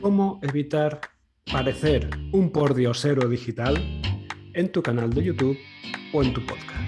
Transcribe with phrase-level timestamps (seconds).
[0.00, 1.00] cómo evitar
[1.50, 3.76] parecer un pordiosero digital
[4.54, 5.58] en tu canal de YouTube
[6.12, 6.82] o en tu podcast.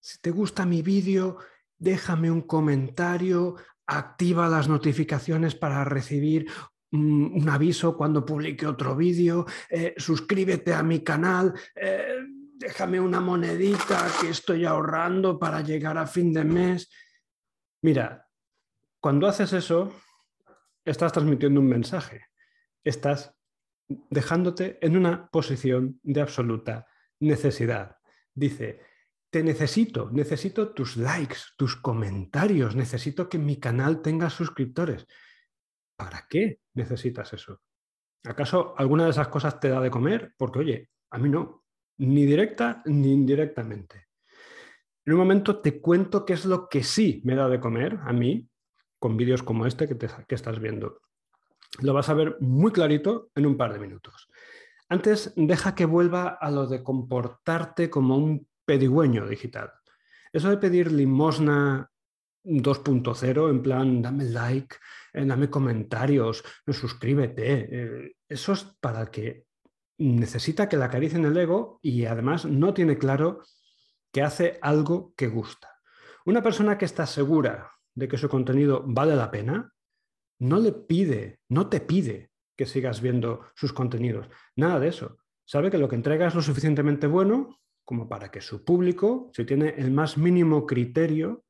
[0.00, 1.38] Si te gusta mi vídeo,
[1.78, 3.56] déjame un comentario,
[3.86, 6.46] activa las notificaciones para recibir
[6.92, 12.18] un aviso cuando publique otro vídeo, eh, suscríbete a mi canal, eh,
[12.54, 16.90] déjame una monedita que estoy ahorrando para llegar a fin de mes.
[17.82, 18.28] Mira,
[19.00, 19.92] cuando haces eso,
[20.84, 22.26] estás transmitiendo un mensaje,
[22.84, 23.34] estás
[23.88, 26.86] dejándote en una posición de absoluta
[27.20, 27.96] necesidad.
[28.34, 28.80] Dice,
[29.30, 35.06] te necesito, necesito tus likes, tus comentarios, necesito que mi canal tenga suscriptores.
[36.02, 37.60] ¿Para qué necesitas eso?
[38.24, 40.34] ¿Acaso alguna de esas cosas te da de comer?
[40.36, 41.62] Porque, oye, a mí no,
[41.98, 44.08] ni directa ni indirectamente.
[45.04, 48.12] En un momento te cuento qué es lo que sí me da de comer a
[48.12, 48.48] mí,
[48.98, 51.02] con vídeos como este que, que estás viendo.
[51.82, 54.28] Lo vas a ver muy clarito en un par de minutos.
[54.88, 59.70] Antes, deja que vuelva a lo de comportarte como un pedigüeño digital.
[60.32, 61.91] Eso de pedir limosna
[62.44, 64.76] 2.0, en plan, dame like,
[65.12, 67.68] eh, dame comentarios, suscríbete.
[67.70, 69.46] Eh, eso es para el que
[69.98, 73.42] necesita que le acaricien el ego y además no tiene claro
[74.12, 75.68] que hace algo que gusta.
[76.24, 79.72] Una persona que está segura de que su contenido vale la pena,
[80.38, 84.28] no le pide, no te pide que sigas viendo sus contenidos.
[84.56, 85.18] Nada de eso.
[85.44, 89.44] Sabe que lo que entrega es lo suficientemente bueno como para que su público, si
[89.44, 91.44] tiene el más mínimo criterio,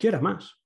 [0.00, 0.56] quiera más.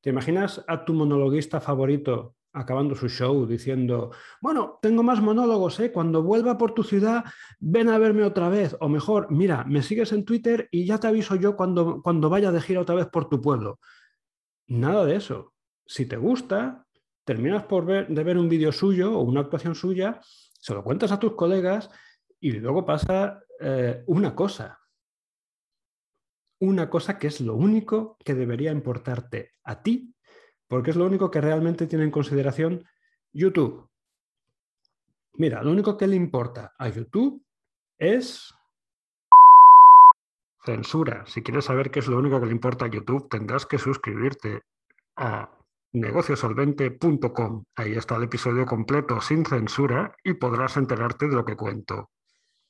[0.00, 4.10] ¿Te imaginas a tu monologuista favorito acabando su show diciendo,
[4.40, 5.92] bueno, tengo más monólogos, ¿eh?
[5.92, 7.24] cuando vuelva por tu ciudad,
[7.60, 8.76] ven a verme otra vez.
[8.80, 12.50] O mejor, mira, me sigues en Twitter y ya te aviso yo cuando, cuando vaya
[12.50, 13.78] de gira otra vez por tu pueblo.
[14.66, 15.52] Nada de eso.
[15.86, 16.86] Si te gusta,
[17.24, 21.12] terminas por ver, de ver un vídeo suyo o una actuación suya, se lo cuentas
[21.12, 21.90] a tus colegas
[22.40, 24.77] y luego pasa eh, una cosa.
[26.60, 30.14] Una cosa que es lo único que debería importarte a ti,
[30.66, 32.84] porque es lo único que realmente tiene en consideración
[33.32, 33.88] YouTube.
[35.34, 37.44] Mira, lo único que le importa a YouTube
[37.96, 38.52] es
[40.64, 41.24] censura.
[41.26, 44.62] Si quieres saber qué es lo único que le importa a YouTube, tendrás que suscribirte
[45.16, 45.50] a
[45.92, 47.64] negociosolvente.com.
[47.76, 52.10] Ahí está el episodio completo sin censura y podrás enterarte de lo que cuento.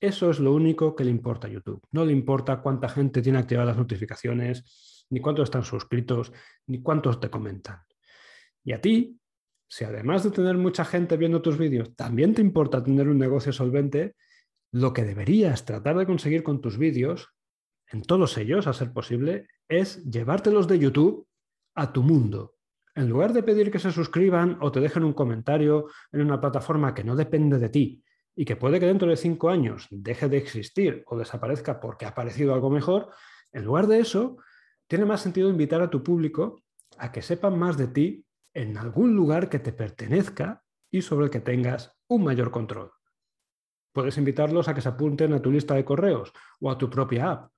[0.00, 1.82] Eso es lo único que le importa a YouTube.
[1.92, 6.32] No le importa cuánta gente tiene activadas las notificaciones, ni cuántos están suscritos,
[6.66, 7.80] ni cuántos te comentan.
[8.64, 9.18] Y a ti,
[9.68, 13.52] si además de tener mucha gente viendo tus vídeos, también te importa tener un negocio
[13.52, 14.14] solvente,
[14.72, 17.28] lo que deberías tratar de conseguir con tus vídeos,
[17.92, 21.26] en todos ellos, a ser posible, es llevártelos de YouTube
[21.74, 22.54] a tu mundo.
[22.94, 26.94] En lugar de pedir que se suscriban o te dejen un comentario en una plataforma
[26.94, 28.03] que no depende de ti,
[28.36, 32.10] y que puede que dentro de cinco años deje de existir o desaparezca porque ha
[32.10, 33.10] aparecido algo mejor,
[33.52, 34.38] en lugar de eso,
[34.88, 36.62] tiene más sentido invitar a tu público
[36.98, 41.30] a que sepan más de ti en algún lugar que te pertenezca y sobre el
[41.30, 42.92] que tengas un mayor control.
[43.92, 47.30] Puedes invitarlos a que se apunten a tu lista de correos o a tu propia
[47.30, 47.50] app.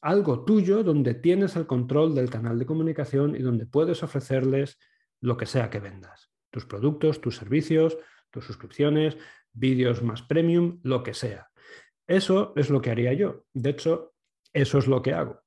[0.00, 4.78] Algo tuyo donde tienes el control del canal de comunicación y donde puedes ofrecerles
[5.20, 6.30] lo que sea que vendas.
[6.50, 7.98] Tus productos, tus servicios,
[8.30, 9.16] tus suscripciones,
[9.52, 11.48] vídeos más premium, lo que sea.
[12.06, 13.44] Eso es lo que haría yo.
[13.52, 14.14] De hecho,
[14.52, 15.40] eso es lo que hago.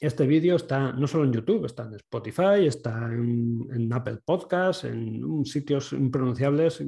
[0.00, 5.44] Este vídeo está no solo en YouTube, está en Spotify, está en, Apple Podcasts, en
[5.44, 6.82] sitios impronunciables,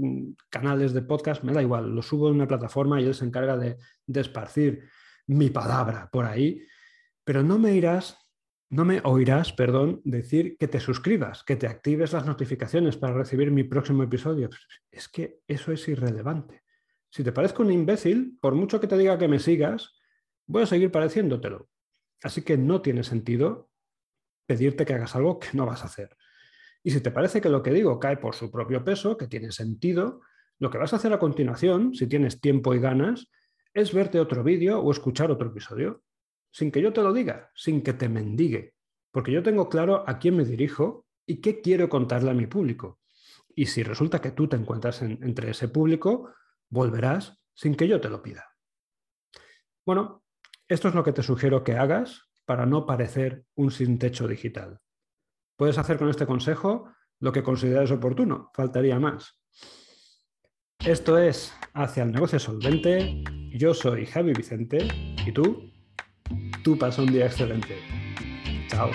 [0.49, 3.57] canales de podcast, me da igual, lo subo en una plataforma y él se encarga
[3.57, 3.77] de
[4.07, 4.85] esparcir
[5.27, 6.63] mi palabra por ahí,
[7.25, 8.17] pero no me irás
[8.71, 13.51] no me oirás, perdón, decir que te suscribas, que te actives las notificaciones para recibir
[13.51, 14.49] mi próximo episodio.
[14.93, 16.63] Es que eso es irrelevante.
[17.11, 19.99] Si te parezco un imbécil, por mucho que te diga que me sigas,
[20.47, 21.69] voy a seguir pareciéndotelo.
[22.23, 23.71] Así que no tiene sentido
[24.47, 26.17] pedirte que hagas algo que no vas a hacer.
[26.85, 29.51] Y si te parece que lo que digo cae por su propio peso, que tiene
[29.51, 30.21] sentido,
[30.61, 33.33] lo que vas a hacer a continuación, si tienes tiempo y ganas,
[33.75, 36.05] es verte otro vídeo o escuchar otro episodio
[36.51, 38.75] sin que yo te lo diga, sin que te mendigue,
[39.11, 43.01] porque yo tengo claro a quién me dirijo y qué quiero contarle a mi público.
[43.55, 46.33] Y si resulta que tú te encuentras entre ese público,
[46.69, 48.47] volverás sin que yo te lo pida.
[49.85, 50.25] Bueno,
[50.69, 54.81] esto es lo que te sugiero que hagas para no parecer un sin techo digital.
[55.57, 59.41] Puedes hacer con este consejo lo que consideres oportuno, faltaría más.
[60.79, 63.23] Esto es Hacia el negocio solvente.
[63.53, 64.89] Yo soy Javi Vicente.
[65.25, 65.70] ¿Y tú?
[66.63, 67.79] Tú pasa un día excelente.
[68.69, 68.91] Chao.